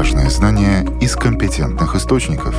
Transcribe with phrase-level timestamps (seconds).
[0.00, 2.54] Важные знания из компетентных источников.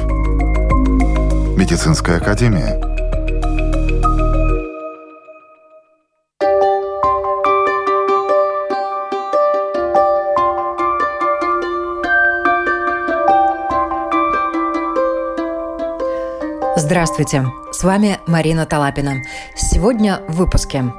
[1.57, 2.79] Медицинская академия.
[16.77, 19.23] Здравствуйте, с вами Марина Талапина.
[19.55, 20.93] Сегодня в выпуске.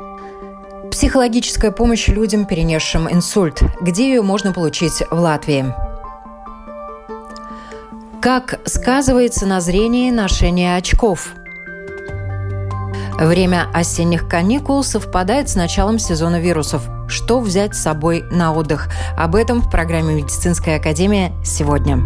[0.91, 3.63] Психологическая помощь людям, перенесшим инсульт.
[3.81, 5.73] Где ее можно получить в Латвии?
[8.23, 11.35] Как сказывается на зрении ношение очков?
[13.19, 16.89] Время осенних каникул совпадает с началом сезона вирусов.
[17.09, 18.91] Что взять с собой на отдых?
[19.19, 21.99] Об этом в программе «Медицинская академия» сегодня.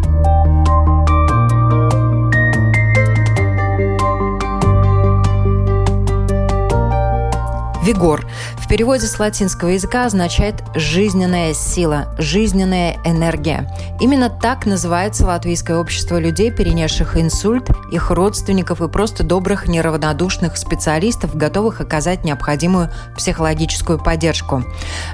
[7.87, 8.27] Вигор
[8.57, 13.73] в переводе с латинского языка означает «жизненная сила», «жизненная энергия».
[14.01, 21.33] Именно так называется латвийское общество людей, перенесших инсульт, их родственников и просто добрых, неравнодушных специалистов,
[21.37, 24.65] готовых оказать необходимую психологическую поддержку.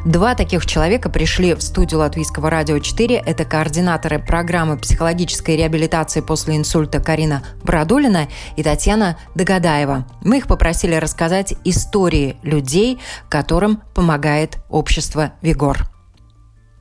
[0.03, 3.17] Два таких человека пришли в студию Латвийского радио 4.
[3.17, 10.07] Это координаторы программы психологической реабилитации после инсульта Карина Брадулина и Татьяна Догадаева.
[10.23, 12.62] Мы их попросили рассказать истории людей,
[13.29, 15.89] которым помогает общество «Вигор».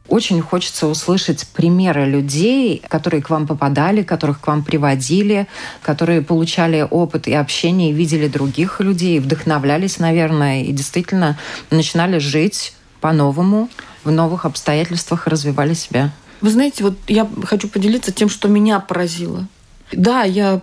[0.08, 5.46] Очень хочется услышать примеры людей, которые к вам попадали, которых к вам приводили,
[5.82, 11.38] которые получали опыт и общение, и видели других людей, вдохновлялись, наверное, и действительно
[11.70, 13.70] начинали жить по-новому,
[14.04, 16.10] в новых обстоятельствах развивали себя.
[16.40, 19.46] Вы знаете, вот я хочу поделиться тем, что меня поразило.
[19.92, 20.60] Да, я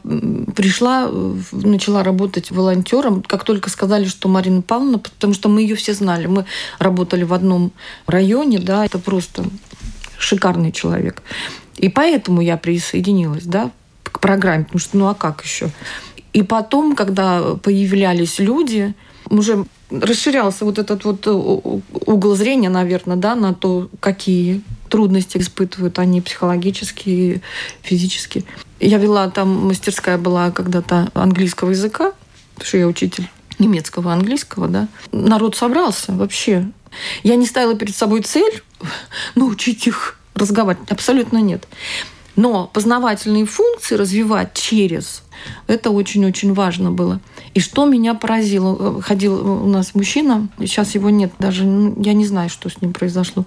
[0.55, 1.09] пришла,
[1.51, 6.25] начала работать волонтером, как только сказали, что Марина Павловна, потому что мы ее все знали.
[6.25, 6.45] Мы
[6.79, 7.71] работали в одном
[8.07, 9.43] районе, да, это просто
[10.17, 11.21] шикарный человек.
[11.77, 13.71] И поэтому я присоединилась, да,
[14.03, 15.69] к программе, потому что ну а как еще?
[16.33, 18.93] И потом, когда появлялись люди,
[19.29, 26.21] уже расширялся вот этот вот угол зрения, наверное, да, на то, какие трудности испытывают они
[26.21, 27.41] психологически,
[27.81, 28.45] физически.
[28.79, 32.13] Я вела там, мастерская была когда-то английского языка,
[32.55, 33.29] потому что я учитель
[33.59, 34.87] немецкого, английского, да.
[35.11, 36.69] Народ собрался вообще.
[37.23, 38.63] Я не ставила перед собой цель
[39.35, 40.89] научить их разговаривать.
[40.91, 41.67] Абсолютно нет.
[42.39, 45.23] Но познавательные функции развивать через
[45.67, 47.19] это очень-очень важно было.
[47.53, 52.49] И что меня поразило, ходил у нас мужчина, сейчас его нет, даже я не знаю,
[52.49, 53.45] что с ним произошло.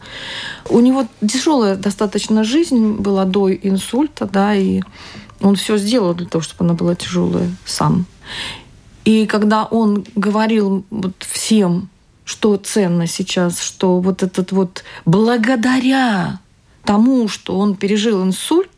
[0.68, 4.82] У него тяжелая достаточно жизнь была до инсульта, да, и
[5.40, 8.04] он все сделал для того, чтобы она была тяжелая сам.
[9.06, 11.88] И когда он говорил вот всем,
[12.26, 16.40] что ценно сейчас, что вот этот вот благодаря
[16.84, 18.71] тому, что он пережил инсульт,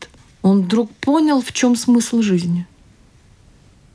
[0.45, 2.67] он вдруг понял, в чем смысл жизни.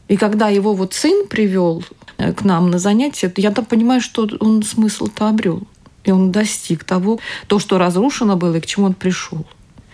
[0.09, 1.85] И когда его вот сын привел
[2.19, 5.63] э, к нам на занятия, я там понимаю, что он смысл-то обрел.
[6.03, 9.47] И он достиг того, то, что разрушено было, и к чему он пришел.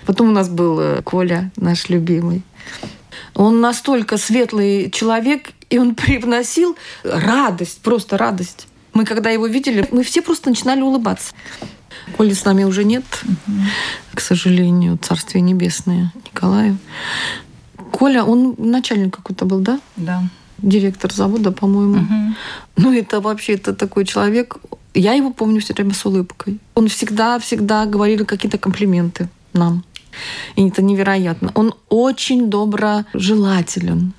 [0.06, 2.40] Потом у нас был э, Коля, наш любимый.
[3.34, 6.74] Он настолько светлый человек, и он привносил
[7.04, 8.66] радость, просто радость.
[8.94, 11.34] Мы, когда его видели, мы все просто начинали улыбаться.
[12.16, 13.52] Коли с нами уже нет, угу.
[14.14, 16.78] к сожалению, Царствие Небесное Николаю.
[17.90, 19.80] Коля, он начальник какой-то был, да?
[19.96, 20.22] Да.
[20.58, 21.96] Директор завода, по-моему.
[21.96, 22.34] Угу.
[22.76, 24.56] Ну, это вообще это такой человек.
[24.94, 26.58] Я его помню все время с улыбкой.
[26.74, 29.84] Он всегда-всегда говорил какие-то комплименты нам.
[30.56, 31.50] И это невероятно.
[31.54, 34.12] Он очень доброжелателен.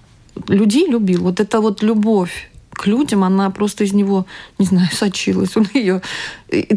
[0.47, 1.23] Людей любил.
[1.23, 4.25] Вот это вот любовь к людям, она просто из него,
[4.59, 5.57] не знаю, сочилась.
[5.57, 6.01] Он ее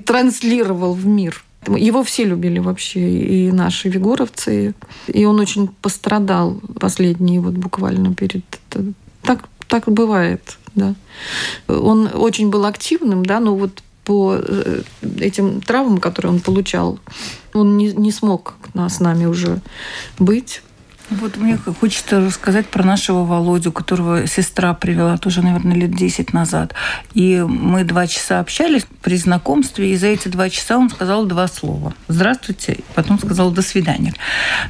[0.05, 1.45] транслировал в мир.
[1.67, 4.75] Его все любили вообще, и наши вигоровцы.
[5.07, 8.45] И он очень пострадал последние вот буквально перед...
[9.23, 10.95] Так, так бывает, да.
[11.69, 14.83] Он очень был активным, да, но вот по э,
[15.19, 16.99] этим травмам, которые он получал,
[17.53, 19.61] он не, не смог с нами уже
[20.19, 20.63] быть.
[21.11, 26.75] Вот мне хочется рассказать про нашего Володю, которого сестра привела тоже, наверное, лет 10 назад.
[27.15, 31.49] И мы два часа общались при знакомстве, и за эти два часа он сказал два
[31.49, 31.95] слова.
[32.07, 34.15] «Здравствуйте», потом сказал «до свидания».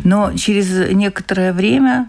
[0.03, 2.09] Но через некоторое время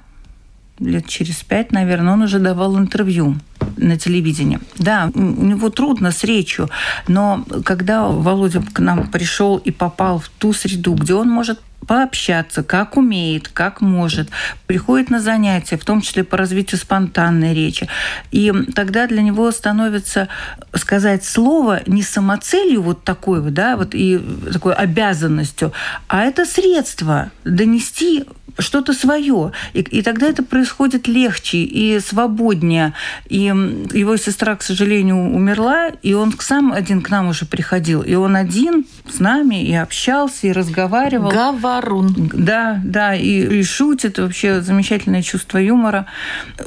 [0.79, 3.35] лет через пять, наверное, он уже давал интервью
[3.77, 4.59] на телевидении.
[4.77, 6.69] Да, у него трудно с речью,
[7.07, 12.63] но когда Володя к нам пришел и попал в ту среду, где он может пообщаться,
[12.63, 14.29] как умеет, как может,
[14.67, 17.87] приходит на занятия, в том числе по развитию спонтанной речи.
[18.31, 20.27] И тогда для него становится
[20.75, 24.19] сказать слово не самоцелью вот такой вот, да, вот и
[24.51, 25.73] такой обязанностью,
[26.07, 28.25] а это средство донести
[28.57, 29.51] что-то свое.
[29.73, 32.93] И, и тогда это происходит легче и свободнее.
[33.27, 38.01] И его сестра, к сожалению, умерла, и он сам один к нам уже приходил.
[38.01, 41.31] И он один с нами и общался, и разговаривал.
[41.71, 42.13] Говорун.
[42.33, 44.19] Да, да, и, и шутит.
[44.19, 46.05] Вообще замечательное чувство юмора.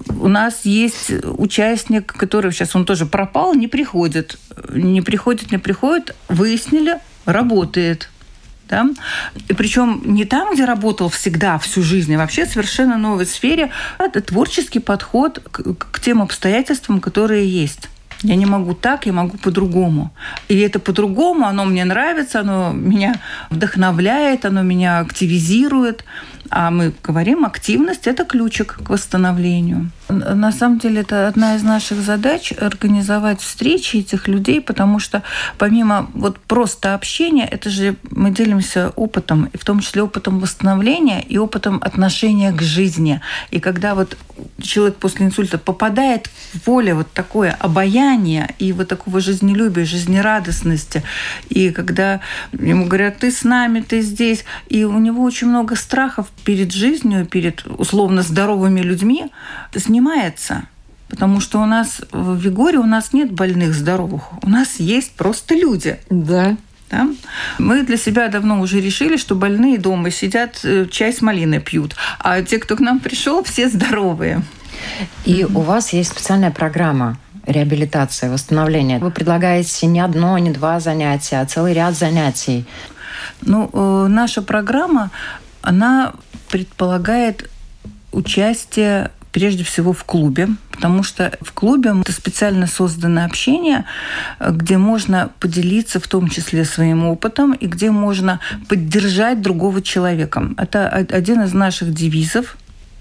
[0.08, 4.38] У нас есть участник, который сейчас, он тоже пропал, не приходит.
[4.70, 6.14] Не приходит, не приходит.
[6.28, 8.08] Выяснили, работает
[8.68, 8.86] да?
[9.48, 13.70] И причем не там, где работал всегда, всю жизнь, а вообще совершенно новой сфере.
[13.98, 17.90] Это творческий подход к, к тем обстоятельствам, которые есть.
[18.24, 20.10] Я не могу так, я могу по-другому.
[20.48, 23.14] И это по-другому, оно мне нравится, оно меня
[23.50, 26.04] вдохновляет, оно меня активизирует.
[26.50, 29.90] А мы говорим, активность– это ключик к восстановлению.
[30.08, 35.22] На самом деле это одна из наших задач– организовать встречи этих людей, потому что
[35.58, 41.22] помимо вот просто общения, это же мы делимся опытом, и в том числе опытом восстановления
[41.22, 43.20] и опытом отношения к жизни.
[43.50, 44.16] И когда вот
[44.64, 51.02] человек после инсульта попадает в поле вот такое обаяние и вот такого жизнелюбия, жизнерадостности,
[51.48, 52.20] и когда
[52.52, 57.26] ему говорят, ты с нами, ты здесь, и у него очень много страхов перед жизнью,
[57.26, 59.26] перед условно здоровыми людьми,
[59.76, 60.64] снимается.
[61.08, 65.54] Потому что у нас в Вигоре у нас нет больных здоровых, у нас есть просто
[65.54, 65.98] люди.
[66.10, 66.56] Да.
[66.94, 67.08] Да?
[67.58, 71.96] Мы для себя давно уже решили, что больные дома сидят, э, чай с малиной пьют,
[72.20, 74.42] а те, кто к нам пришел, все здоровые.
[75.24, 75.54] И mm-hmm.
[75.54, 79.00] у вас есть специальная программа реабилитации, восстановления.
[79.00, 82.64] Вы предлагаете не одно, не два занятия, а целый ряд занятий.
[83.42, 85.10] Ну, э, наша программа,
[85.62, 86.12] она
[86.48, 87.50] предполагает
[88.12, 93.84] участие прежде всего в клубе, потому что в клубе это специально созданное общение,
[94.40, 100.50] где можно поделиться в том числе своим опытом и где можно поддержать другого человека.
[100.56, 102.56] Это один из наших девизов,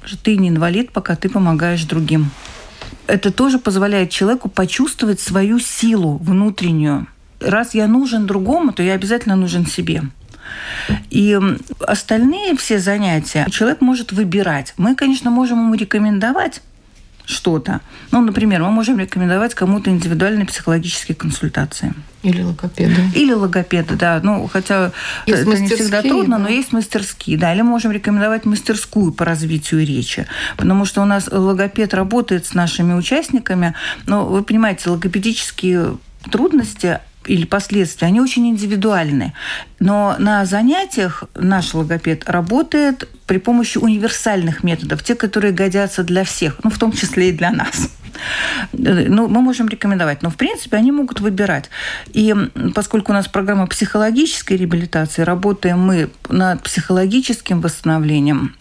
[0.06, 2.30] что ты не инвалид, пока ты помогаешь другим.
[3.08, 7.08] Это тоже позволяет человеку почувствовать свою силу внутреннюю.
[7.40, 10.04] Раз я нужен другому, то я обязательно нужен себе.
[11.10, 11.40] И
[11.80, 14.74] остальные все занятия человек может выбирать.
[14.78, 16.62] Мы, конечно, можем ему рекомендовать
[17.25, 17.81] что-то.
[18.12, 21.94] Ну, например, мы можем рекомендовать кому-то индивидуальные психологические консультации.
[22.22, 23.02] Или логопеды.
[23.16, 24.20] Или логопеды, да.
[24.24, 24.92] Ну, хотя
[25.25, 26.44] есть это не всегда трудно, да.
[26.44, 27.38] но есть мастерские.
[27.38, 30.25] Да, или можем рекомендовать мастерскую по развитию речи.
[30.58, 33.74] Потому что у нас логопед работает с нашими участниками.
[34.06, 35.98] Но вы понимаете, логопедические
[36.31, 39.34] трудности или последствия, они очень индивидуальны.
[39.80, 46.64] Но на занятиях наш логопед работает при помощи универсальных методов, те, которые годятся для всех,
[46.64, 47.90] ну, в том числе и для нас.
[48.74, 51.70] Ну, мы можем рекомендовать, но в принципе они могут выбирать.
[52.14, 52.34] И
[52.75, 58.56] поскольку у нас программа психологической реабилитации, работаем мы над психологическим восстановлением,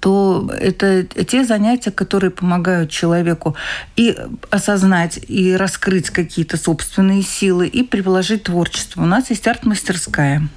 [0.00, 3.56] то это те занятия, которые помогают человеку
[3.96, 4.16] и
[4.50, 9.02] осознать, и раскрыть какие-то собственные силы, и приложить творчество.
[9.02, 10.48] У нас есть арт-мастерская.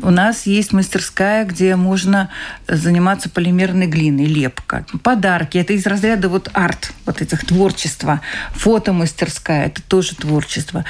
[0.00, 2.28] У нас есть мастерская, где можно
[2.68, 4.84] заниматься полимерной глиной, лепка.
[5.02, 5.58] Подарки.
[5.58, 8.20] Это из разряда вот арт, вот этих творчества.
[8.52, 9.66] Фотомастерская.
[9.66, 10.84] Это тоже творчество.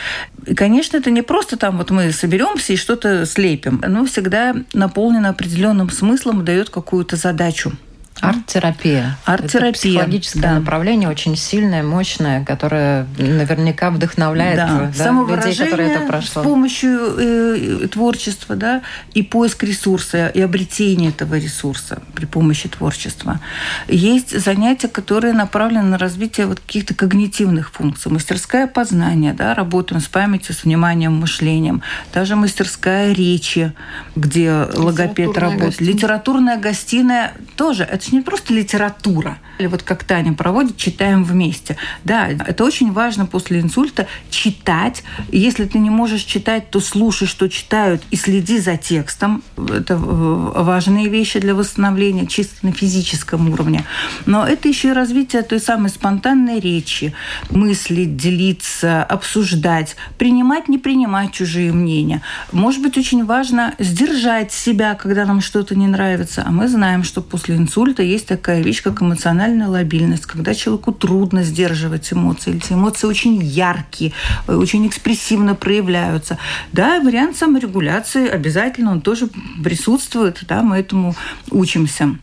[0.47, 3.81] И, конечно, это не просто там вот мы соберемся и что-то слепим.
[3.85, 7.73] Оно всегда наполнено определенным смыслом, дает какую-то задачу.
[8.23, 9.19] Арт-терапия.
[9.25, 9.71] Арт-терапия.
[9.71, 10.55] Это психологическое да.
[10.55, 14.93] направление очень сильное, мощное, которое наверняка вдохновляет да.
[14.97, 16.43] Да, людей, которые это прошло.
[16.43, 23.41] С помощью э, творчества, да, и поиск ресурса, и обретение этого ресурса при помощи творчества.
[23.89, 28.13] Есть занятия, которые направлены на развитие вот каких-то когнитивных функций.
[28.13, 31.83] Мастерская познания, да, работаем с памятью, с вниманием, мышлением.
[32.15, 33.73] Даже мастерская речи,
[34.15, 35.71] где логопед работает.
[35.71, 35.93] Гостиная.
[35.93, 37.83] Литературная гостиная тоже.
[37.83, 39.39] Это не просто литература.
[39.59, 41.77] Или вот как Таня проводит, читаем вместе.
[42.05, 45.05] Да, это очень важно после инсульта читать.
[45.31, 49.43] Если ты не можешь читать, то слушай, что читают, и следи за текстом.
[49.57, 53.85] Это важные вещи для восстановления чисто на физическом уровне.
[54.27, 57.15] Но это еще и развитие той самой спонтанной речи,
[57.51, 62.23] мыслить, делиться, обсуждать, принимать, не принимать чужие мнения.
[62.53, 66.43] Может быть, очень важно сдержать себя, когда нам что-то не нравится.
[66.47, 70.93] А мы знаем, что после инсульта кого-то есть такая вещь, как эмоциональная лобильность, когда человеку
[70.93, 74.13] трудно сдерживать эмоции, эти эмоции очень яркие,
[74.49, 76.39] очень экспрессивно проявляются.
[76.73, 79.29] Да, вариант саморегуляции обязательно, он тоже
[79.63, 81.15] присутствует, да, мы этому
[81.51, 82.17] учимся.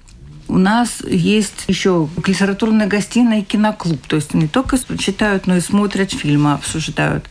[0.49, 4.01] У нас есть еще литературная гостиная и киноклуб.
[4.07, 7.29] То есть не только читают, но и смотрят фильмы, обсуждают.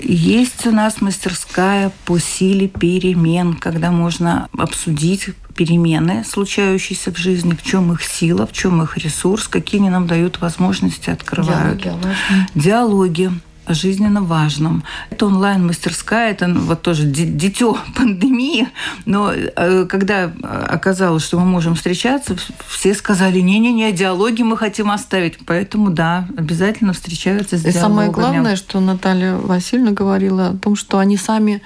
[0.00, 7.62] Есть у нас мастерская по силе перемен, когда можно обсудить перемены, случающиеся в жизни, в
[7.62, 11.82] чем их сила, в чем их ресурс, какие они нам дают возможности, открывают.
[11.82, 12.14] Диалоги,
[12.54, 13.30] Диалоги
[13.68, 14.84] жизненно важном.
[15.10, 18.68] Это онлайн-мастерская, это ну, вот тоже дитё пандемии,
[19.06, 20.32] но э, когда
[20.68, 22.36] оказалось, что мы можем встречаться,
[22.68, 27.82] все сказали, не-не-не, диалоги мы хотим оставить, поэтому да, обязательно встречаются с И диалогами.
[27.82, 31.62] самое главное, что Наталья Васильевна говорила о том, что они сами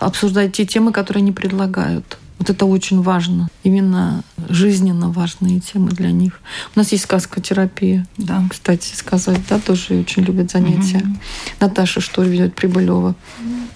[0.00, 2.18] обсуждают те темы, которые они предлагают.
[2.42, 3.48] Вот это очень важно.
[3.62, 6.40] Именно жизненно важные темы для них.
[6.74, 8.04] У нас есть сказкотерапия.
[8.18, 8.42] Да.
[8.50, 10.96] Кстати сказать, да, тоже очень любят занятия.
[10.96, 11.16] Угу.
[11.60, 13.14] Наташа что ведет Прибылева.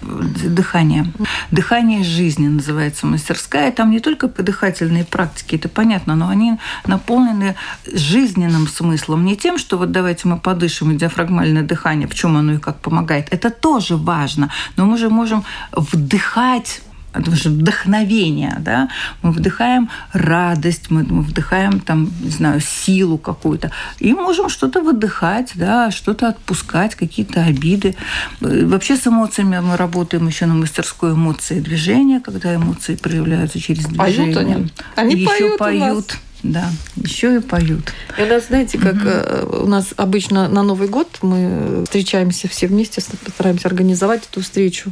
[0.01, 1.13] Дыхание.
[1.49, 3.71] Дыхание жизни называется мастерская.
[3.71, 7.55] Там не только дыхательные практики, это понятно, но они наполнены
[7.85, 9.23] жизненным смыслом.
[9.23, 12.81] Не тем, что вот давайте мы подышим, и диафрагмальное дыхание, в чем оно и как
[12.81, 13.29] помогает.
[13.31, 14.51] Это тоже важно.
[14.75, 16.81] Но мы же можем вдыхать
[17.19, 18.89] это же вдохновение, да,
[19.21, 25.51] мы вдыхаем радость, мы, мы вдыхаем там, не знаю, силу какую-то, и можем что-то выдыхать,
[25.55, 27.95] да, что-то отпускать, какие-то обиды.
[28.41, 34.35] Вообще с эмоциями мы работаем еще на мастерской эмоции движения, когда эмоции проявляются через движение.
[34.35, 34.71] Поют они.
[34.95, 35.57] Они еще поют.
[35.57, 36.17] поют.
[36.43, 37.93] Да, еще и поют.
[38.17, 39.63] И у нас, знаете, как угу.
[39.63, 44.91] у нас обычно на Новый год мы встречаемся все вместе, стараемся организовать эту встречу,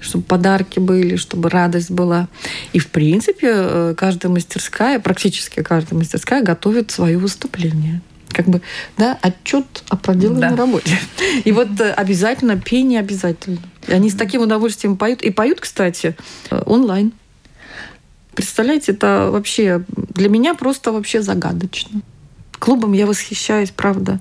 [0.00, 2.28] чтобы подарки были, чтобы радость была.
[2.72, 8.00] И, в принципе, э, каждая мастерская, практически каждая мастерская готовит свое выступление
[8.32, 8.62] как бы,
[8.96, 10.56] да, отчет о проделанной да.
[10.56, 10.98] работе.
[11.44, 13.58] И вот э, обязательно пение обязательно.
[13.86, 15.20] И они с таким удовольствием поют.
[15.22, 16.16] И поют, кстати,
[16.50, 17.12] онлайн.
[18.34, 19.84] Представляете, это вообще
[20.14, 22.00] для меня просто вообще загадочно.
[22.58, 24.20] Клубом я восхищаюсь, правда.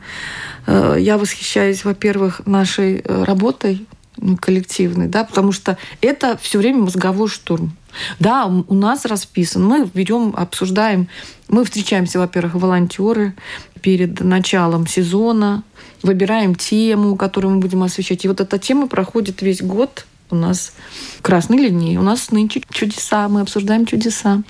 [0.65, 3.85] Э, я восхищаюсь, во-первых, нашей э, работой
[4.39, 7.75] коллективной, да, потому что это все время мозговой штурм.
[8.19, 11.07] Да, у нас расписан, мы берем, обсуждаем,
[11.47, 13.33] мы встречаемся, во-первых, волонтеры
[13.81, 15.63] перед началом сезона,
[16.03, 18.23] выбираем тему, которую мы будем освещать.
[18.23, 20.73] И вот эта тема проходит весь год у нас
[21.21, 24.43] красной линии, у нас нынче чудеса, мы обсуждаем чудеса.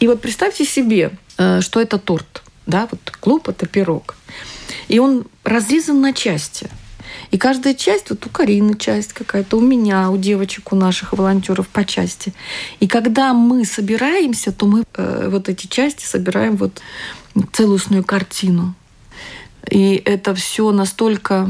[0.00, 4.16] И вот представьте себе, э, что это торт, да, вот клуб– это пирог.
[4.88, 6.68] И он разрезан на части.
[7.30, 11.68] И каждая часть, вот у Карины часть какая-то, у меня, у девочек, у наших волонтеров
[11.68, 12.32] по части.
[12.80, 16.80] И когда мы собираемся, то мы э, вот эти части собираем вот
[17.52, 18.74] целостную картину.
[19.70, 21.48] И это все настолько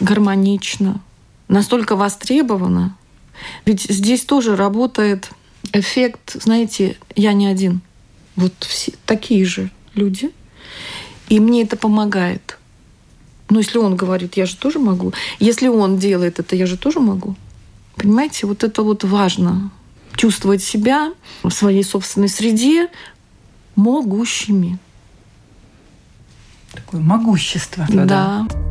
[0.00, 1.00] гармонично,
[1.48, 2.96] настолько востребовано.
[3.64, 5.30] Ведь здесь тоже работает
[5.72, 7.80] эффект, знаете, я не один.
[8.36, 10.30] Вот все такие же люди.
[11.28, 12.58] И мне это помогает.
[13.48, 15.12] Но если он говорит, я же тоже могу.
[15.38, 17.36] Если он делает это, я же тоже могу.
[17.96, 19.70] Понимаете, вот это вот важно.
[20.16, 22.88] Чувствовать себя в своей собственной среде
[23.76, 24.78] могущими.
[26.72, 27.86] Такое могущество.
[27.88, 28.04] Да.
[28.04, 28.63] да.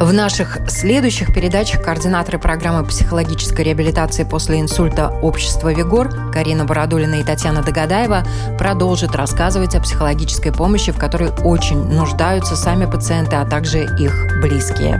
[0.00, 7.24] В наших следующих передачах координаторы программы психологической реабилитации после инсульта общества «Вигор» Карина Бородулина и
[7.24, 8.22] Татьяна Догадаева
[8.58, 14.98] продолжат рассказывать о психологической помощи, в которой очень нуждаются сами пациенты, а также их близкие.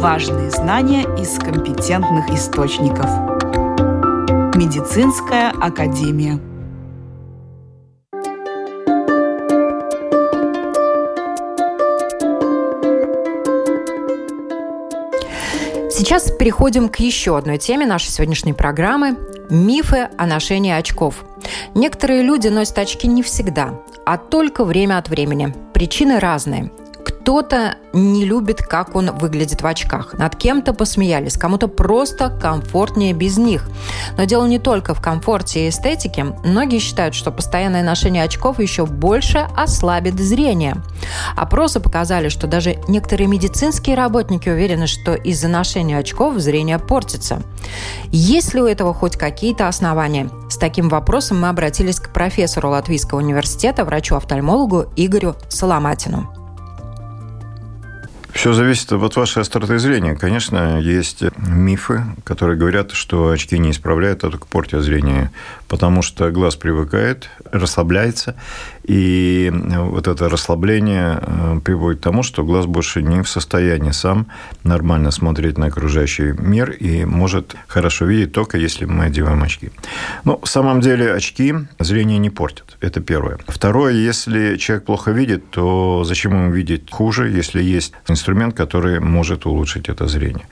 [0.00, 3.10] Важные знания из компетентных источников.
[4.56, 6.40] Медицинская академия.
[16.00, 19.18] Сейчас переходим к еще одной теме нашей сегодняшней программы–
[19.50, 21.26] мифы о ношении очков.
[21.74, 25.54] Некоторые люди носят очки не всегда, а только время от времени.
[25.74, 26.72] Причины разные.
[27.04, 30.14] Кто-то не любит, как он выглядит в очках.
[30.14, 33.68] Над кем-то посмеялись, кому-то просто комфортнее без них.
[34.16, 36.24] Но дело не только в комфорте и эстетике.
[36.44, 40.76] Многие считают, что постоянное ношение очков еще больше ослабит зрение.
[41.36, 47.42] Опросы показали, что даже некоторые медицинские работники уверены, что из-за ношения очков зрение портится.
[48.10, 50.30] Есть ли у этого хоть какие-то основания?
[50.48, 56.39] С таким вопросом мы обратились к профессору Латвийского университета, врачу-офтальмологу Игорю Соломатину
[58.40, 60.16] Все зависит от вашей остроты зрения.
[60.16, 65.30] Конечно, есть мифы, которые говорят, что очки не исправляют, а только портят зрение,
[65.70, 68.34] потому что глаз привыкает, расслабляется,
[68.90, 74.26] и вот это расслабление э, приводит к тому, что глаз больше не в состоянии сам
[74.64, 79.70] нормально смотреть на окружающий мир и может хорошо видеть только если мы одеваем очки.
[80.24, 82.76] Но в самом деле очки зрение не портят.
[82.80, 83.38] Это первое.
[83.46, 89.46] Второе, если человек плохо видит, то зачем ему видеть хуже, если есть инструмент, который может
[89.46, 90.46] улучшить это зрение.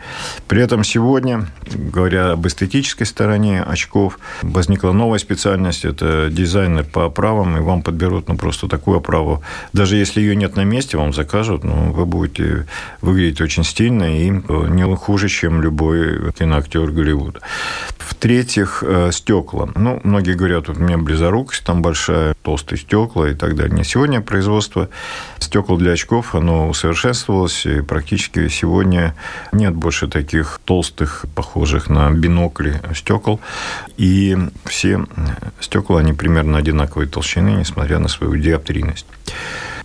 [0.46, 7.56] При этом сегодня, говоря об эстетической стороне очков, возникла новая специальность– это дизайнер по оправам,
[7.56, 9.42] и вам подберут ну, просто такую оправу.
[9.72, 12.66] Даже если ее нет на месте, вам закажут, ну, вы будете
[13.00, 17.40] выглядеть очень стильно и не хуже, чем любой киноактер Голливуда.
[17.98, 19.68] В-третьих, э, стекла.
[19.74, 23.84] Ну, многие говорят, у меня близорукость там большая, толстые стекла и так далее.
[23.84, 24.88] Сегодня производство
[25.38, 29.14] стекол для очков, оно усовершенствовалось, и практически сегодня
[29.52, 33.38] нет больше таких толстых, похожих на бинокли стекол.
[33.98, 35.04] И все
[35.60, 39.04] стекла, они примерно одинаковой толщины, несмотря на свою диоптрийность.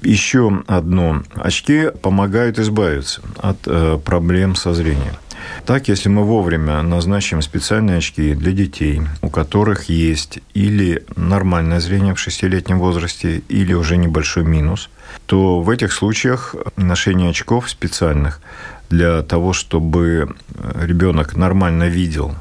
[0.01, 1.24] Еще одно.
[1.36, 5.15] Очки помогают избавиться от э, проблем со зрением.
[5.65, 12.13] Так, если мы вовремя назначим специальные очки для детей, у которых есть или нормальное зрение
[12.13, 14.89] в шестилетнем возрасте, или уже небольшой минус,
[15.25, 18.41] то в этих случаях ношение очков специальных
[18.89, 20.35] для того, чтобы
[20.75, 22.35] ребенок нормально видел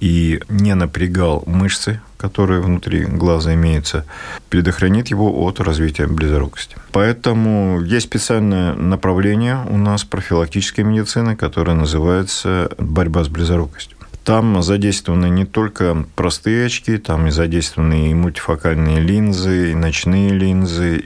[0.00, 4.04] и не напрягал мышцы, которые внутри глаза имеются,
[4.50, 6.76] предохранит его от развития близорукости.
[6.92, 13.96] Поэтому есть специальное направление у нас профилактической медицины, которое называется «борьба с близорукостью».
[14.24, 21.04] Там задействованы не только простые очки, там и задействованы и мультифокальные линзы, и ночные линзы.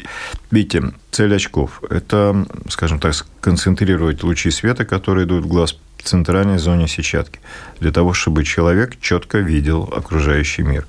[0.50, 6.88] Видите, цель очков– это, скажем так, сконцентрировать лучи света, которые идут в глаз центральной зоне
[6.88, 7.40] сетчатки,
[7.80, 10.86] для того, чтобы человек четко видел окружающий мир.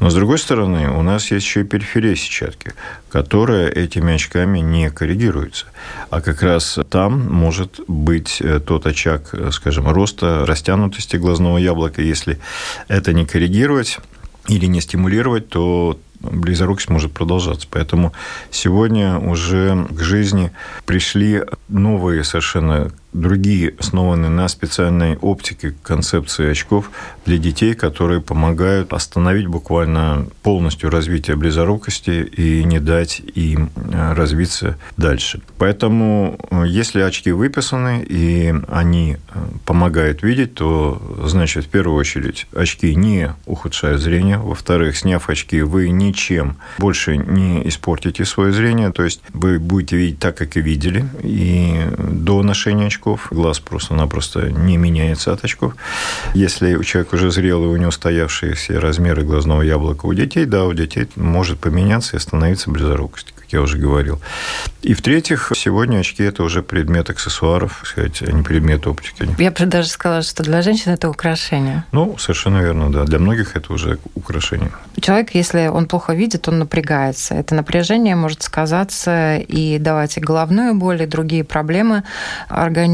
[0.00, 2.72] Но, с другой стороны, у нас есть еще и периферия сетчатки,
[3.10, 5.66] которая этими очками не коррегируется.
[6.10, 12.02] А как раз там может быть э, тот очаг, э, скажем, роста, растянутости глазного яблока.
[12.02, 12.38] Если
[12.88, 13.98] это не коррегировать,
[14.48, 17.66] или не стимулировать, то близорукость может продолжаться.
[17.70, 18.12] Поэтому
[18.50, 20.52] сегодня уже к жизни
[20.86, 26.90] пришли новые совершенно другие, основанные на специальной оптике концепции очков
[27.26, 34.78] для детей, которые помогают остановить буквально полностью развитие близорукости и не дать им э, развиться
[34.96, 35.40] дальше.
[35.58, 42.46] Поэтому, э, если очки выписаны и они э, помогают видеть, то, значит, в первую очередь,
[42.54, 44.38] очки не ухудшают зрение.
[44.38, 50.18] Во-вторых, сняв очки, вы ничем больше не испортите свое зрение, то есть вы будете видеть
[50.18, 53.28] так, как и видели, и до ношения очков очков.
[53.30, 55.74] Глаз просто-напросто не меняется от очков.
[56.34, 60.72] Если у человека уже зрелый, у него стоявшиеся размеры глазного яблока у детей, да, у
[60.72, 64.20] детей может поменяться и становиться близорукость я уже говорил.
[64.82, 69.28] И в-третьих, сегодня очки– это уже предмет аксессуаров, сказать, а не предмет оптики.
[69.38, 71.84] Я бы даже сказала, что для женщин это украшение.
[71.92, 73.04] Ну, совершенно верно, да.
[73.04, 74.72] Для многих это уже украшение.
[75.00, 77.34] Человек, если он плохо видит, он напрягается.
[77.34, 82.02] Это напряжение может сказаться и давать и головную боль, и другие проблемы
[82.48, 82.91] организма.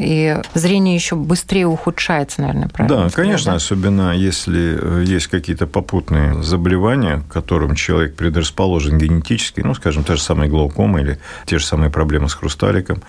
[0.00, 3.04] И зрение еще быстрее ухудшается, наверное, правильно?
[3.04, 9.74] Да, конечно, особенно если э, есть какие-то попутные заболевания, к которым человек предрасположен генетически, ну,
[9.74, 13.02] скажем, скажем, та же самая глаукома или те же самые проблемы с хрусталиком,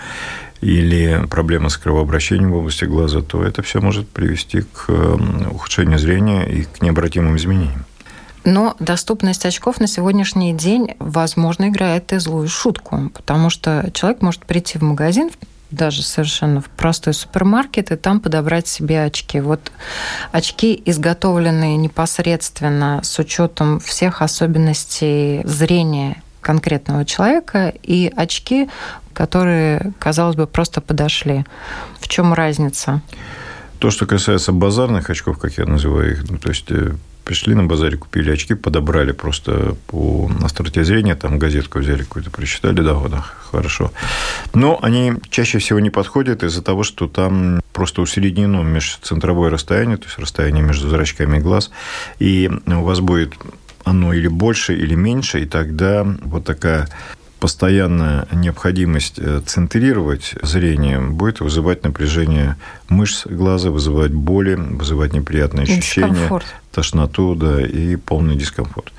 [0.62, 4.90] или проблемы с кровообращением в области глаза, то это все может привести к
[5.52, 7.86] ухудшению зрения и к необратимым изменениям.
[8.44, 14.46] Но доступность очков на сегодняшний день, возможно, играет и злую шутку, потому что человек может
[14.46, 15.30] прийти в магазин,
[15.72, 19.40] даже совершенно в простой супермаркет и там подобрать себе очки.
[19.40, 19.72] Вот
[20.32, 28.70] очки, изготовленные непосредственно с учетом всех особенностей зрения конкретного человека и очки,
[29.14, 31.46] которые, казалось бы, просто подошли.
[32.00, 33.02] В чем разница?
[33.80, 36.94] То, что касается базарных очков, как я называю их, ну, то есть э,
[37.32, 42.82] пришли на базаре, купили очки, подобрали просто по остроте зрения, там газетку взяли какую-то, прочитали,
[42.82, 43.14] да, вот,
[43.52, 43.94] хорошо.
[44.54, 50.08] Но они чаще всего не подходят из-за того, что там просто усреднено межцентровое расстояние, то
[50.08, 51.72] есть расстояние между зрачками глаз,
[52.20, 53.34] и у вас будет
[53.86, 56.90] оно или больше, или меньше, и тогда вот такая
[57.42, 62.56] постоянная необходимость э, центрировать зрение будет вызывать напряжение
[62.92, 66.10] мышц глаза, вызывать боли, вызывать неприятные ощущения.
[66.72, 68.92] тошноту, да, и полный дискомфорт.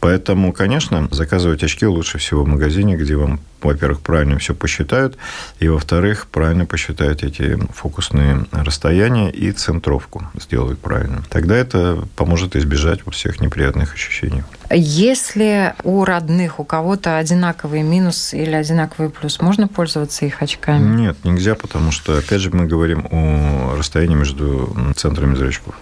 [0.00, 5.16] Поэтому, конечно, заказывать очки лучше всего в магазине, где вам, во-первых, правильно все посчитают,
[5.58, 11.22] и, во-вторых, правильно посчитают эти фокусные расстояния и центровку сделают правильно.
[11.30, 14.42] Тогда это поможет избежать всех неприятных ощущений.
[14.70, 21.00] Если у родных у кого-то одинаковый минус или одинаковый плюс, можно пользоваться их очками?
[21.00, 23.33] Нет, нельзя, потому что, опять же, мы говорим о
[23.76, 25.74] расстоянии между центрами зрачков.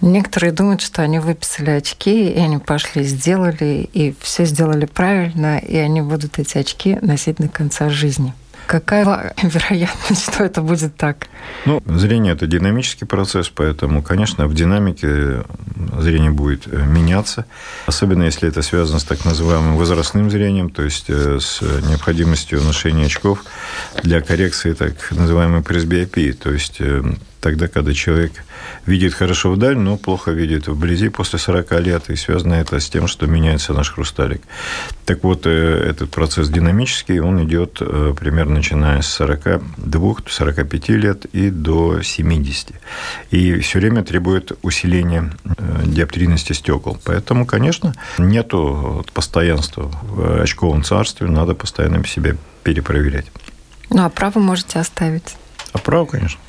[0.00, 5.76] Некоторые думают, что они выписали очки, и они пошли, сделали, и все сделали правильно, и
[5.76, 8.34] они будут эти очки носить до конца жизни.
[8.66, 11.28] Какая вероятность, что это будет так?
[11.66, 15.44] Ну, зрение– это динамический процесс, поэтому, конечно, в динамике
[15.98, 17.46] зрение будет э, меняться,
[17.86, 23.06] особенно если это связано с так называемым возрастным зрением, то есть э, с необходимостью ношения
[23.06, 23.44] очков
[24.02, 27.02] для коррекции так называемой пресбиопии, то есть э,
[27.44, 28.32] тогда, когда человек
[28.86, 33.06] видит хорошо вдаль, но плохо видит вблизи после 40 лет, и связано это с тем,
[33.06, 34.40] что меняется наш хрусталик.
[35.04, 35.50] Так вот, э,
[35.90, 42.72] этот процесс динамический, он идет э, примерно начиная с 42-45 лет и до 70.
[43.30, 46.96] И все время требует усиления э, диоптрийности стекол.
[47.04, 53.26] Поэтому, конечно, нету постоянства в очковом царстве, надо постоянно себя перепроверять.
[53.90, 55.36] Ну, а право можете оставить?
[55.74, 56.40] А право, конечно.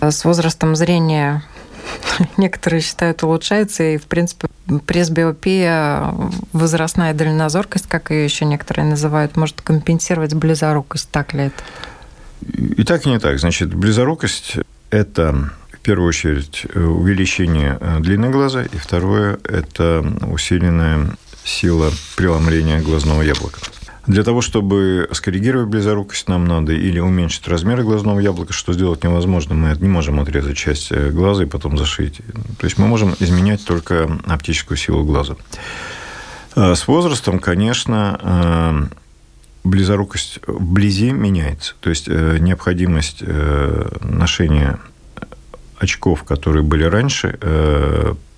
[0.00, 1.42] С возрастом зрения
[2.36, 4.48] некоторые считают улучшается, и, в принципе,
[4.86, 6.14] пресбиопия,
[6.52, 11.10] возрастная дальнозоркость, как ее еще некоторые называют, может компенсировать близорукость.
[11.10, 11.62] Так ли это?
[12.76, 13.38] И так, и не так.
[13.38, 14.56] Значит, близорукость–
[14.90, 21.10] это в первую очередь увеличение длины глаза, и второе– это усиленная
[21.44, 23.60] сила преломления глазного яблока.
[24.06, 29.54] Для того, чтобы скоррегировать близорукость, нам надо или уменьшить размеры глазного яблока, что сделать невозможно.
[29.54, 32.20] Мы не можем отрезать часть э, глаза и потом зашить.
[32.58, 35.36] То есть мы можем изменять только оптическую силу глаза.
[36.56, 38.94] А с возрастом, конечно, э,
[39.64, 41.74] близорукость вблизи меняется.
[41.80, 43.22] То есть э, необходимость
[44.00, 44.80] ношения
[45.78, 47.38] очков, которые были раньше,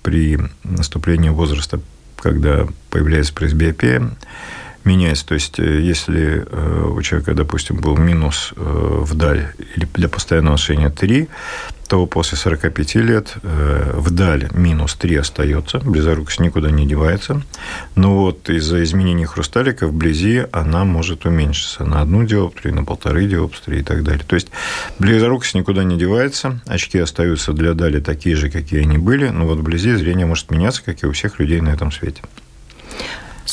[0.01, 1.79] при наступлении возраста,
[2.17, 4.11] когда появляется пресбиопия,
[4.85, 5.25] меняется.
[5.25, 10.53] То есть, э, если э, у человека, допустим, был минус э, вдаль или для постоянного
[10.53, 11.27] ношения 3,
[11.87, 17.43] то после 45 лет вдаль минус 3 остается, близорукость никуда не девается.
[17.95, 23.81] Но вот из-за изменений хрусталика вблизи она может уменьшиться на одну диоптрию, на полторы диоптрии
[23.81, 24.23] и так далее.
[24.25, 24.47] То есть
[24.97, 29.59] близорукость никуда не девается, очки остаются для дали такие же, какие они были, но вот
[29.59, 32.21] вблизи зрение может меняться, как и у всех людей на этом свете.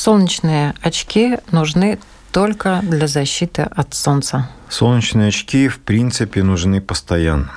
[0.00, 1.98] Солнечные очки нужны
[2.32, 4.48] только для защиты от солнца.
[4.70, 7.50] Солнечные очки, в принципе, нужны постоянно.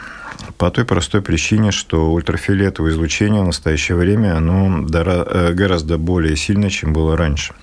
[0.57, 6.69] По той простой причине, что ультрафиолетовое излучение в настоящее время оно э, гораздо более сильное,
[6.69, 7.53] чем было раньше.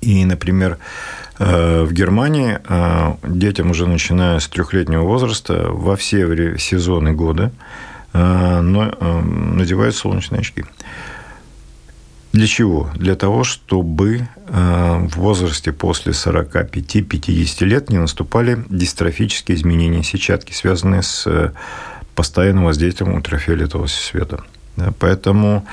[0.00, 0.78] И, например,
[1.40, 7.50] э, в Германии э, детям уже начиная с трехлетнего возраста во все сезоны года
[8.12, 10.64] надевают солнечные очки.
[12.38, 12.88] Для чего?
[12.94, 21.02] Для того, чтобы э, в возрасте после 45-50 лет не наступали дистрофические изменения сетчатки, связанные
[21.02, 21.50] с э,
[22.14, 24.44] постоянным воздействием ультрафиолетового света.
[25.00, 25.66] Поэтому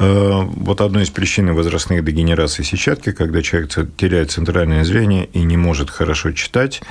[0.00, 5.56] э, вот одной из причин возрастных дегенераций сетчатки, когда человек теряет центральное зрение и не
[5.56, 6.82] может хорошо читать,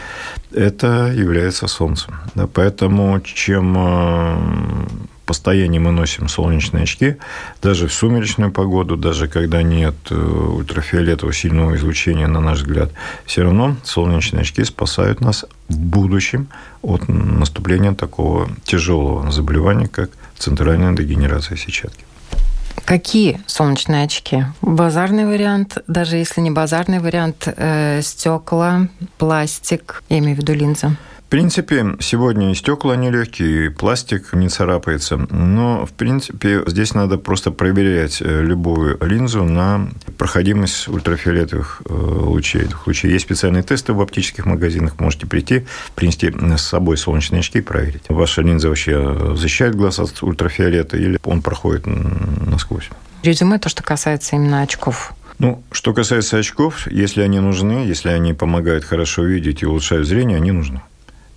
[0.53, 2.15] это является солнцем.
[2.53, 4.88] Поэтому чем
[5.29, 7.17] постоянно мы носим солнечные очки,
[7.61, 12.89] даже в сумеречную погоду, даже когда нет э, ультрафиолетового сильного излучения, на наш взгляд,
[13.27, 16.47] все равно солнечные очки спасают нас в будущем
[16.81, 22.05] от наступления такого тяжелого заболевания, как центральная дегенерация сетчатки.
[22.85, 24.45] Какие солнечные очки?
[24.63, 28.87] Базарный вариант, даже если не базарный вариант, э, стекла,
[29.19, 30.97] пластик, я имею в виду линза.
[31.29, 35.15] В принципе, сегодня и стекла нелегкие, и пластик не царапается.
[35.29, 42.67] Но, в принципе, здесь надо просто проверять э, любую линзу на проходимость ультрафиолетовых э, лучей.
[42.87, 43.11] лучей.
[43.11, 44.99] Есть специальные тесты в оптических магазинах.
[44.99, 48.05] Можете прийти, принести с собой солнечные очки и проверить.
[48.09, 52.89] Ваша линза вообще защищает глаз от ультрафиолета или он проходит насквозь.
[53.21, 55.13] Резюме то, что касается именно очков.
[55.37, 60.37] Ну, что касается очков, если они нужны, если они помогают хорошо видеть и улучшают зрение,
[60.37, 60.81] они нужны.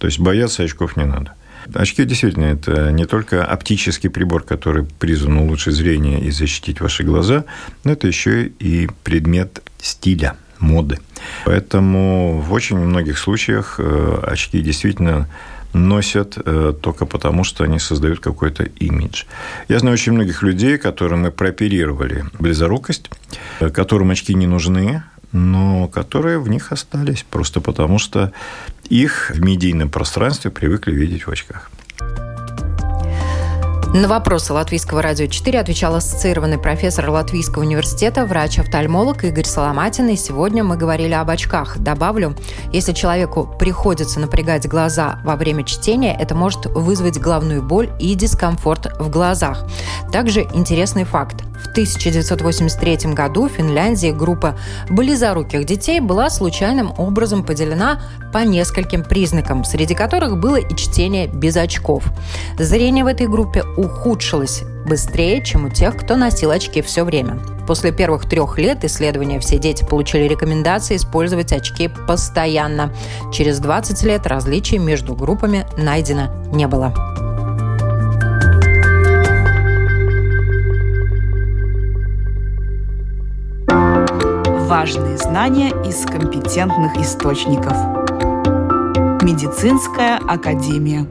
[0.02, 1.34] То есть бояться очков не надо.
[1.72, 7.44] Очки действительно это не только оптический прибор, который призван улучшить зрение и защитить ваши глаза,
[7.84, 10.98] но это еще и предмет стиля, моды.
[11.44, 15.28] Поэтому в очень многих случаях э, очки действительно
[15.72, 19.22] носят э, только потому, что они создают какой-то имидж.
[19.68, 23.08] Я знаю очень многих людей, которым мы прооперировали близорукость,
[23.60, 28.32] э, которым очки не нужны, но которые в них остались просто потому, что
[28.92, 31.70] их в медийном пространстве привыкли видеть в очках.
[33.94, 40.08] На вопросы Латвийского радио 4 отвечал ассоциированный профессор Латвийского университета, врач-офтальмолог Игорь Соломатин.
[40.08, 41.78] И сегодня мы говорили об очках.
[41.78, 42.34] Добавлю,
[42.72, 48.98] если человеку приходится напрягать глаза во время чтения, это может вызвать головную боль и дискомфорт
[48.98, 49.66] в глазах.
[50.10, 51.44] Также интересный факт.
[51.72, 54.58] В 1983 году в Финляндии группа
[54.90, 61.56] близоруких детей была случайным образом поделена по нескольким признакам, среди которых было и чтение без
[61.56, 62.04] очков.
[62.58, 67.38] Зрение в этой группе ухудшилось быстрее, чем у тех, кто носил очки все время.
[67.66, 72.92] После первых трех лет исследования все дети получили рекомендации использовать очки постоянно.
[73.32, 77.21] Через 20 лет различий между группами найдено не было.
[84.72, 87.76] Важные знания из компетентных источников.
[89.22, 91.06] Медицинская академия.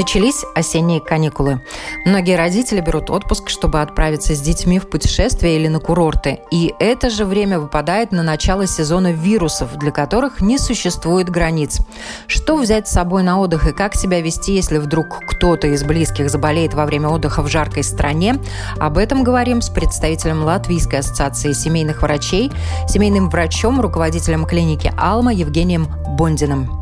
[0.00, 1.60] Начались осенние каникулы.
[2.06, 6.40] Многие родители берут отпуск, чтобы отправиться с детьми в путешествие или на курорты.
[6.50, 11.80] И это же время выпадает на начало сезона вирусов, для которых не существует границ.
[12.28, 16.30] Что взять с собой на отдых и как себя вести, если вдруг кто-то из близких
[16.30, 18.36] заболеет во время отдыха в жаркой стране?
[18.78, 22.50] Об этом говорим с представителем Латвийской ассоциации семейных врачей,
[22.88, 26.79] семейным врачом, руководителем клиники «Алма» Евгением Бондиным.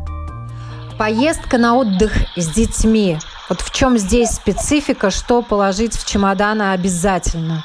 [0.99, 3.17] Поездка на отдых с детьми.
[3.47, 7.63] Вот в чем здесь специфика, что положить в чемодан обязательно?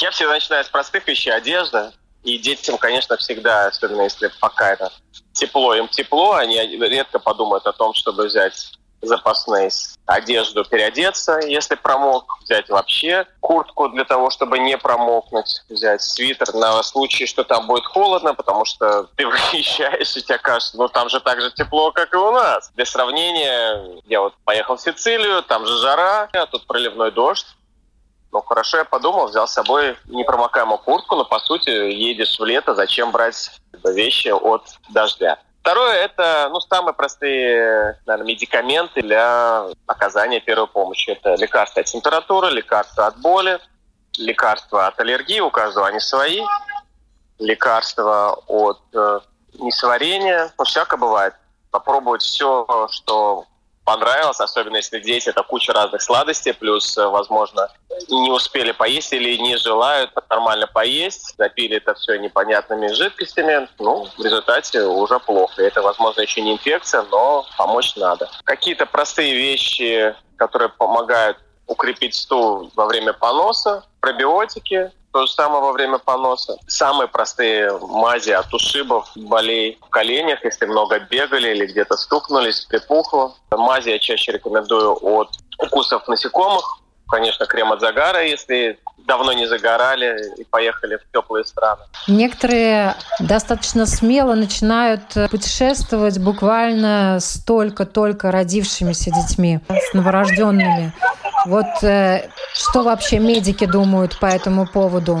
[0.00, 1.30] Я всегда начинаю с простых вещей.
[1.30, 1.94] Одежда.
[2.24, 4.92] И детям, конечно, всегда, особенно если пока это
[5.32, 9.70] тепло, им тепло, они редко подумают о том, чтобы взять запасные
[10.06, 16.82] одежду, переодеться, если промок, взять вообще куртку для того, чтобы не промокнуть, взять свитер на
[16.82, 21.20] случай, что там будет холодно, потому что ты выезжаешь, и тебе кажется, ну там же
[21.20, 22.70] так же тепло, как и у нас.
[22.74, 27.46] Для сравнения, я вот поехал в Сицилию, там же жара, а тут проливной дождь.
[28.30, 32.74] Ну, хорошо, я подумал, взял с собой непромокаемую куртку, но, по сути, едешь в лето,
[32.74, 33.50] зачем брать
[33.84, 35.38] вещи от дождя?
[35.60, 41.10] Второе– это ну, самые простые наверное, медикаменты для оказания первой помощи.
[41.10, 43.58] Это лекарства от температуры, лекарства от боли,
[44.16, 46.40] лекарства от аллергии, у каждого они свои,
[47.38, 49.20] лекарства от э,
[49.58, 50.52] несварения.
[50.58, 51.34] Ну, всякое бывает.
[51.70, 53.44] Попробовать все, что
[53.88, 57.70] понравилось, особенно если дети, это куча разных сладостей, плюс, э, возможно,
[58.10, 64.22] не успели поесть или не желают нормально поесть, запили это все непонятными жидкостями, ну, в
[64.22, 65.62] результате уже плохо.
[65.62, 68.28] Это, возможно, еще не инфекция, но помочь надо.
[68.44, 75.72] Какие-то простые вещи, которые помогают укрепить стул во время поноса, пробиотики, то же самое во
[75.72, 76.56] время поноса.
[76.66, 83.34] Самые простые мази от ушибов, болей в коленях, если много бегали или где-то стукнулись, припухло.
[83.50, 86.78] Мази я чаще рекомендую от укусов насекомых.
[87.08, 91.82] Конечно, крем от загара, если давно не загорали и поехали в теплые страны.
[92.06, 100.92] Некоторые достаточно смело начинают путешествовать буквально с только-только родившимися детьми, с новорожденными.
[101.46, 105.20] Вот э, что вообще медики думают по этому поводу?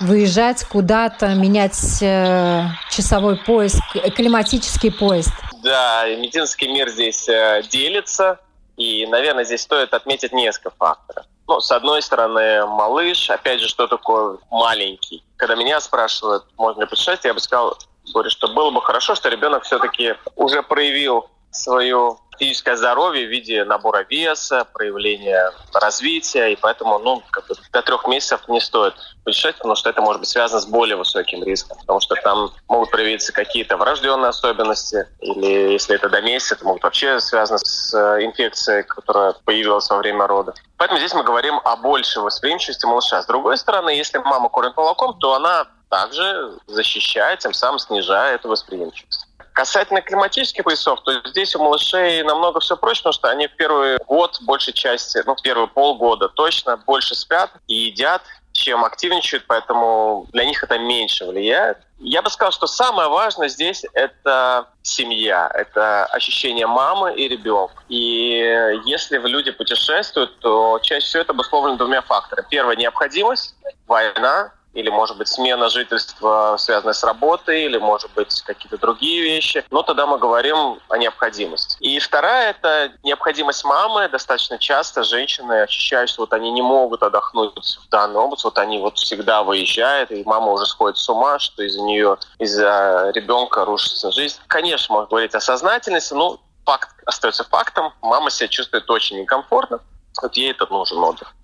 [0.00, 3.80] Выезжать куда-то, менять э, часовой поезд,
[4.14, 5.32] климатический поезд?
[5.62, 8.38] Да, медицинский мир здесь э, делится.
[8.76, 11.26] И, наверное, здесь стоит отметить несколько факторов.
[11.48, 15.24] Ну, с одной стороны, малыш, опять же, что такое маленький?
[15.36, 17.78] Когда меня спрашивают, можно ли путешествовать, я бы сказал,
[18.12, 23.64] говорю, что было бы хорошо, что ребенок все-таки уже проявил свою физическое здоровье в виде
[23.64, 29.58] набора веса, проявления развития, и поэтому ну, как бы до трех месяцев не стоит путешествовать,
[29.58, 33.32] потому что это может быть связано с более высоким риском, потому что там могут проявиться
[33.32, 38.84] какие-то врожденные особенности, или если это до месяца, это могут вообще связано с э, инфекцией,
[38.84, 40.54] которая появилась во время рода.
[40.76, 43.22] Поэтому здесь мы говорим о большей восприимчивости малыша.
[43.22, 48.48] С другой стороны, если мама кормит молоком, то она также защищает, тем самым снижая эту
[48.48, 49.26] восприимчивость.
[49.58, 53.98] Касательно климатических поясов, то здесь у малышей намного все проще, потому что они в первый
[54.06, 60.28] год, большей части, ну, в первые полгода точно больше спят и едят, чем активничают, поэтому
[60.32, 61.78] для них это меньше влияет.
[61.98, 67.82] Я бы сказал, что самое важное здесь– это семья, это ощущение мамы и ребенка.
[67.88, 72.46] И если люди путешествуют, то чаще всего это обусловлено двумя факторами.
[72.48, 73.56] Первое– необходимость,
[73.88, 79.64] война, или, может быть, смена жительства, связанная с работой, или, может быть, какие-то другие вещи.
[79.70, 81.76] Но тогда мы говорим о необходимости.
[81.80, 84.08] И вторая– это необходимость мамы.
[84.08, 88.78] Достаточно часто женщины ощущают, что вот они не могут отдохнуть в данный область, вот они
[88.78, 94.12] вот всегда выезжают, и мама уже сходит с ума, что из-за нее, из-за ребенка рушится
[94.12, 94.38] жизнь.
[94.46, 97.92] Конечно, можно говорить о сознательности, но факт остается фактом.
[98.00, 99.80] Мама себя чувствует очень некомфортно.
[100.22, 101.34] Вот ей этот нужен отдых.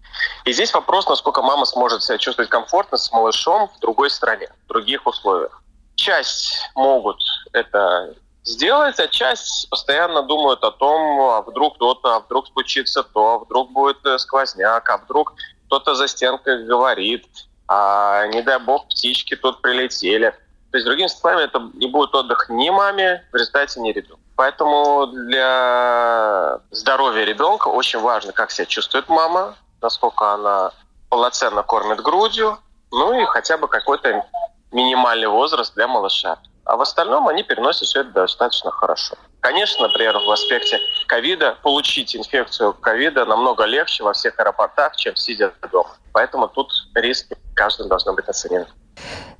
[0.45, 4.69] И здесь вопрос, насколько мама сможет себя чувствовать комфортно с малышом в другой стране, в
[4.69, 5.63] других условиях.
[5.97, 7.19] Часть могут
[7.53, 13.35] это сделать, а часть постоянно думают о том, а вдруг кто-то, а вдруг случится то,
[13.35, 15.35] а вдруг будет э, сквозняк, а вдруг
[15.67, 17.27] кто-то за стенкой говорит,
[17.69, 20.31] а не дай бог птички тут прилетели.
[20.71, 24.21] То есть, другими словами, это не будет отдых ни маме, в результате ни ребенку.
[24.37, 30.73] Поэтому для здоровья ребенка очень важно, как себя чувствует мама, насколько она
[31.11, 32.59] полноценно кормит грудью,
[32.91, 34.27] ну и хотя бы какой-то
[34.73, 36.39] минимальный возраст для малыша.
[36.65, 39.15] А в остальном они переносят все это достаточно хорошо.
[39.41, 45.53] Конечно, например, в аспекте ковида получить инфекцию ковида намного легче во всех аэропортах, чем сидя
[45.71, 45.91] дома.
[46.13, 48.67] Поэтому тут риски каждым должны быть оценены.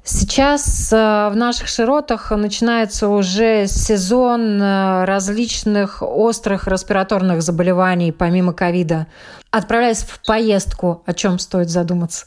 [0.07, 9.07] Сейчас э, в наших широтах начинается уже сезон э, различных острых респираторных заболеваний, помимо ковида.
[9.51, 12.27] Отправляясь в поездку, о чем стоит задуматься?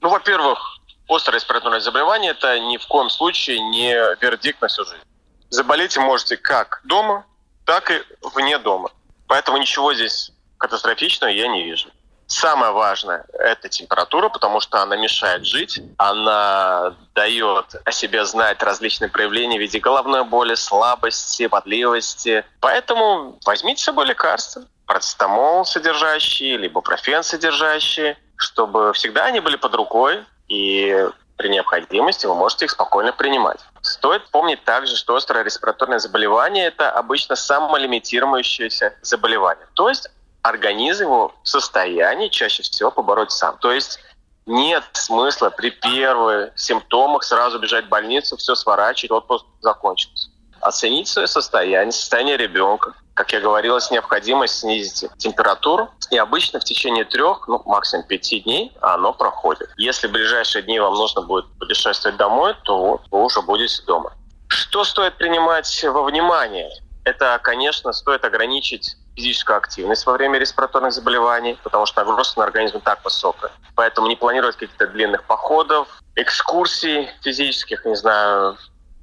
[0.00, 5.02] Ну, во-первых, острое респираторное заболевание– это ни в коем случае не вердикт на всю жизнь.
[5.50, 7.26] Заболеть можете как дома,
[7.64, 8.00] так и
[8.32, 8.90] вне дома.
[9.26, 11.88] Поэтому ничего здесь катастрофичного я не вижу.
[12.32, 19.10] Самое важное– это температура, потому что она мешает жить, она дает о себе знать различные
[19.10, 22.42] проявления в виде головной боли, слабости, подливости.
[22.60, 29.74] Поэтому возьмите с собой лекарства, парацетамол содержащие, либо профен содержащие, чтобы всегда они были под
[29.74, 33.60] рукой, и при необходимости вы можете их спокойно принимать.
[33.82, 39.66] Стоит помнить также, что острое респираторное заболевание– это обычно самолимитирующееся заболевание.
[39.74, 40.08] То есть
[40.42, 43.56] организм его в состоянии чаще всего побороть сам.
[43.58, 44.00] То есть
[44.46, 50.30] нет смысла при первых симптомах сразу бежать в больницу, все сворачивать, отпуск закончится.
[50.60, 52.94] Оценить свое состояние, состояние ребенка.
[53.14, 55.90] Как я говорил, есть необходимость снизить температуру.
[56.10, 59.70] И обычно в течение трех, ну, максимум пяти дней оно проходит.
[59.76, 64.12] Если в ближайшие дни вам нужно будет путешествовать домой, то вот вы уже будете дома.
[64.48, 66.70] Что стоит принимать во внимание?
[67.04, 72.80] Это, конечно, стоит ограничить физическую активность во время респираторных заболеваний, потому что нагрузка на организм
[72.80, 73.52] так высокая.
[73.74, 78.56] Поэтому не планировать каких-то длинных походов, экскурсий физических, не знаю,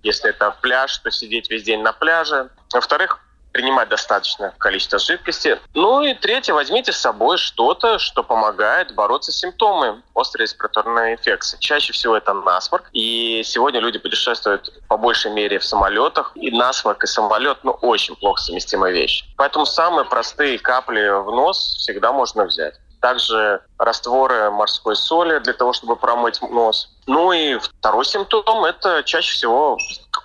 [0.03, 2.49] если это пляж, то сидеть весь день на пляже.
[2.73, 3.19] Во-вторых,
[3.51, 5.59] принимать достаточное количество жидкости.
[5.73, 11.57] Ну и третье, возьмите с собой что-то, что помогает бороться с симптомами острой респираторной инфекции.
[11.59, 12.89] Чаще всего это насморк.
[12.93, 16.31] И сегодня люди путешествуют по большей мере в самолетах.
[16.35, 19.25] И насморк, и самолет, ну, очень плохо совместимые вещи.
[19.37, 22.75] Поэтому самые простые капли в нос всегда можно взять.
[23.01, 26.89] Также растворы морской соли для того, чтобы промыть нос.
[27.07, 29.77] Ну и второй симптом– это чаще всего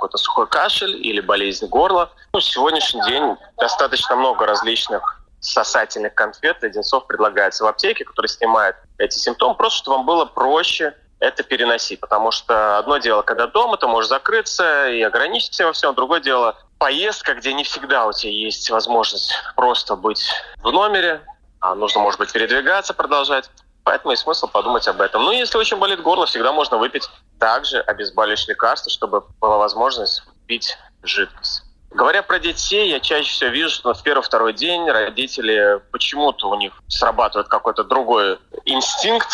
[0.05, 2.11] какой-то сухой кашель или болезнь горла.
[2.35, 9.17] Ну, сегодняшний день достаточно много различных сосательных конфет, леденцов предлагается в аптеке, которые снимают эти
[9.17, 12.01] симптомы, просто чтобы вам было проще это переносить.
[12.01, 15.95] Потому что одно дело, когда дома, ты можешь закрыться и ограничиться во всем.
[15.95, 20.31] Другое дело, поездка, где не всегда у тебя есть возможность просто быть
[20.62, 21.23] в номере,
[21.61, 23.49] а нужно, может быть, передвигаться, продолжать.
[23.85, 25.25] Поэтому есть смысл подумать об этом.
[25.25, 30.79] Ну, если очень болит горло, всегда можно выпить также обезболивающее лекарство, чтобы была возможность пить
[31.03, 31.62] жидкость.
[31.90, 36.73] Говоря про детей, я чаще всего вижу, что в первый-второй день родители почему-то у них
[36.88, 39.29] срабатывает какой-то другой инстинкт.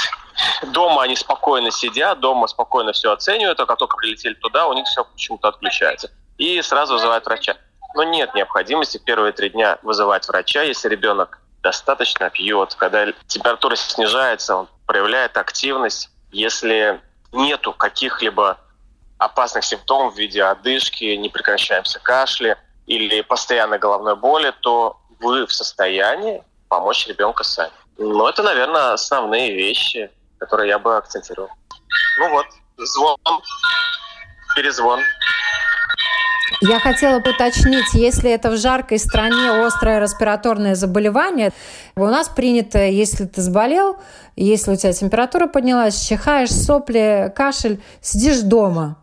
[0.65, 4.87] Дома они спокойно сидят, дома спокойно все оценивают, а как только прилетели туда, у них
[4.87, 6.11] все почему-то отключается.
[6.39, 7.57] И сразу вызывают врача.
[7.95, 14.57] Но нет необходимости первые три дня вызывать врача, если ребенок достаточно пьет, когда температура снижается,
[14.57, 16.11] он проявляет активность.
[16.33, 17.01] Если
[17.33, 18.59] нету каких-либо
[19.19, 25.53] опасных симптомов в виде одышки, не прекращаемся кашля или постоянной головной боли, то вы в
[25.53, 27.73] состоянии помочь ребенку сами.
[27.99, 31.51] Ну, это, наверное, основные вещи, которые я бы акцентировал.
[32.19, 32.47] Ну вот,
[32.79, 33.19] звон,
[34.57, 35.01] перезвон.
[36.61, 41.53] Я хотела уточнить, если это в жаркой стране острое респираторное заболевание,
[41.97, 43.97] у нас принято, если ты заболел,
[44.37, 48.97] если у тебя температура поднялась, чихаешь, сопли, кашель, сидишь дома.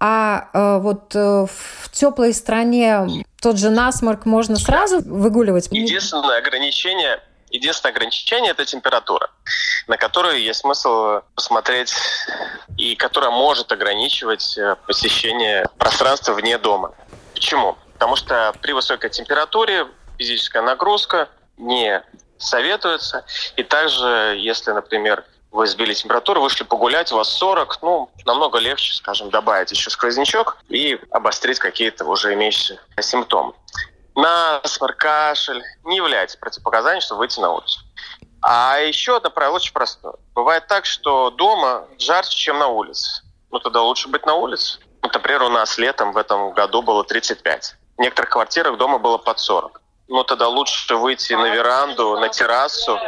[0.00, 5.68] А э, вот э, в теплой стране тот же насморк можно сразу выгуливать?
[5.70, 7.20] Единственное ограничение
[7.52, 9.30] Единственное ограничение– это температура,
[9.86, 11.92] на которую есть смысл посмотреть
[12.78, 16.94] и которая может ограничивать э, посещение пространства вне дома.
[17.34, 17.76] Почему?
[17.92, 19.86] Потому что при высокой температуре
[20.16, 21.28] физическая нагрузка
[21.58, 22.02] не
[22.38, 23.26] советуется.
[23.56, 28.94] И также, если, например, вы сбили температуру, вышли погулять, у вас 40, ну, намного легче,
[28.94, 33.52] скажем, добавить еще сквознячок и обострить какие-то уже имеющиеся симптомы
[34.14, 37.80] насморк, кашель не является противопоказанием, чтобы выйти на улицу.
[38.42, 40.14] А еще одно правило очень простое.
[40.34, 43.22] Бывает так, что дома жарче, чем на улице.
[43.50, 44.80] Ну, тогда лучше быть на улице.
[45.02, 47.76] Вот, например, у нас летом в этом году было 35.
[47.98, 49.80] В некоторых квартирах дома было под 40.
[50.08, 52.98] Ну, тогда лучше выйти на веранду, на террасу,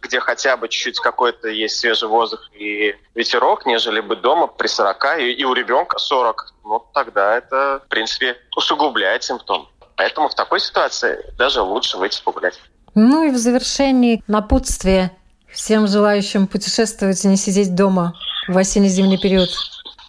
[0.00, 5.18] где хотя бы чуть-чуть какой-то есть свежий воздух и ветерок, нежели быть дома при 40
[5.18, 6.54] и, и у ребенка 40.
[6.64, 9.68] Ну, тогда это, в принципе, усугубляет симптом.
[9.96, 12.60] Поэтому в такой ситуации даже лучше выйти погулять.
[12.94, 15.16] Ну и в завершении напутствие
[15.52, 18.14] всем желающим путешествовать и не сидеть дома
[18.48, 19.50] в осенне-зимний период.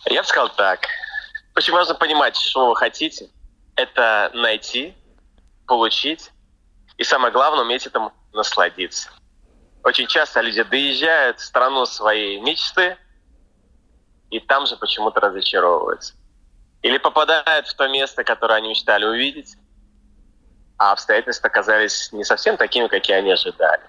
[0.06, 0.80] Я бы сказал так.
[1.56, 3.30] Очень важно понимать, что вы хотите.
[3.76, 4.94] Это найти,
[5.68, 6.32] получить
[6.98, 9.10] и самое главное, уметь этому насладиться.
[9.84, 12.98] Очень часто люди доезжают в страну своей мечты
[14.30, 16.16] и там же почему-то разочаровываются.
[16.82, 19.56] Или попадают в то место, которое они мечтали увидеть,
[20.78, 23.84] а обстоятельства оказались не совсем такими, какие они ожидали.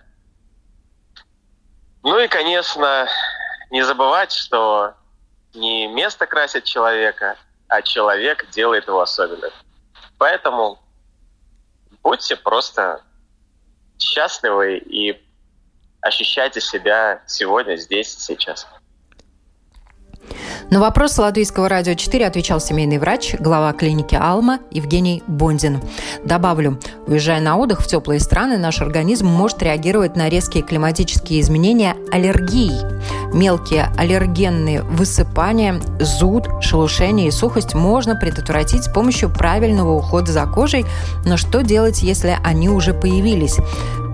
[2.03, 3.09] Ну и, конечно,
[3.71, 4.95] не забывать, что
[5.55, 7.37] не место красит человека,
[7.69, 9.51] а человек делает его особенным.
[10.19, 10.79] Поэтому
[12.03, 13.03] будьте просто
[13.99, 15.21] счастливы и
[16.01, 18.67] ощущайте себя сегодня, здесь, сейчас.
[20.69, 25.81] На вопрос Латвийского радио 4 отвечал семейный врач, глава клиники «Алма» Евгений Бондин.
[26.25, 31.95] Добавлю, уезжая на отдых в теплые страны, наш организм может реагировать на резкие климатические изменения
[32.11, 32.85] аллергией.
[33.33, 40.85] Мелкие аллергенные высыпания, зуд, шелушение и сухость можно предотвратить с помощью правильного ухода за кожей,
[41.25, 43.57] но что делать, если они уже появились?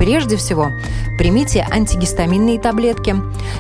[0.03, 0.73] Прежде всего,
[1.17, 3.15] примите антигистаминные таблетки.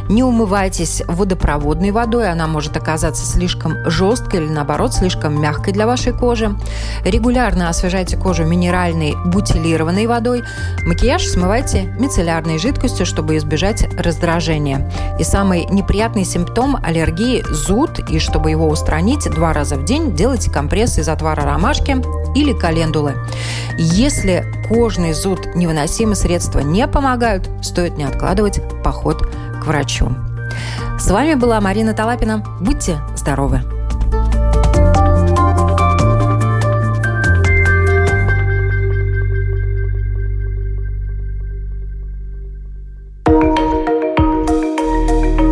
[0.08, 6.12] Не умывайтесь водопроводной водой, она может оказаться слишком жесткой или, наоборот, слишком мягкой для вашей
[6.12, 6.52] кожи.
[7.04, 10.42] Регулярно освежайте кожу минеральной бутилированной водой.
[10.84, 14.90] Макияж смывайте мицеллярной жидкостью, чтобы избежать раздражения.
[15.20, 20.50] И самый неприятный симптом аллергии– зуд, и чтобы его устранить, два раза в день делайте
[20.50, 22.02] компресс из отвара ромашки
[22.34, 23.14] или календулы.
[23.78, 30.08] Если кожный зуд невыносимый, средства не помогают, стоит не откладывать поход к врачу.
[30.98, 32.42] С вами была Марина Талапина.
[32.58, 33.60] Будьте здоровы!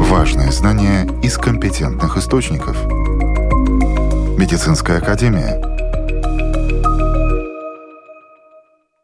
[0.08, 2.82] Важные знания из компетентных источников.
[4.38, 5.62] Медицинская академия–